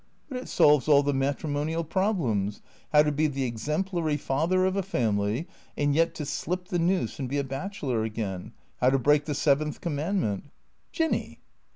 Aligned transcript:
"But 0.29 0.39
it 0.39 0.49
solves 0.49 0.87
all 0.87 1.03
the 1.03 1.13
matrimonial 1.13 1.83
problems— 1.83 2.63
how 2.91 3.03
to 3.03 3.11
be 3.11 3.27
the 3.27 3.43
exemplary 3.43 4.17
father 4.17 4.65
of 4.65 4.75
a 4.75 4.81
family 4.81 5.47
and 5.77 5.93
yet 5.93 6.15
to 6.15 6.25
slip 6.25 6.69
the 6.69 6.79
noose 6.79 7.19
and 7.19 7.29
be 7.29 7.37
a 7.37 7.43
bachelor 7.43 8.03
again— 8.03 8.53
how 8.81 8.89
to 8.89 8.97
break 8.97 9.25
the 9.25 9.35
seventh 9.35 9.79
commandment 9.79 10.45
""Jinny 10.91 11.41